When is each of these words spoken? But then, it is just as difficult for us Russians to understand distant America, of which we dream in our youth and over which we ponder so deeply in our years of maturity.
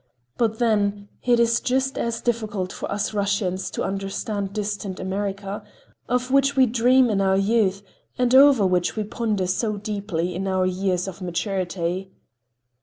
But 0.35 0.57
then, 0.57 1.09
it 1.21 1.39
is 1.39 1.59
just 1.61 1.95
as 1.95 2.21
difficult 2.21 2.73
for 2.73 2.91
us 2.91 3.13
Russians 3.13 3.69
to 3.69 3.83
understand 3.83 4.51
distant 4.51 4.99
America, 4.99 5.63
of 6.09 6.31
which 6.31 6.55
we 6.55 6.65
dream 6.65 7.07
in 7.11 7.21
our 7.21 7.37
youth 7.37 7.83
and 8.17 8.33
over 8.33 8.65
which 8.65 8.95
we 8.95 9.03
ponder 9.03 9.45
so 9.45 9.77
deeply 9.77 10.33
in 10.33 10.47
our 10.47 10.65
years 10.65 11.07
of 11.07 11.21
maturity. 11.21 12.09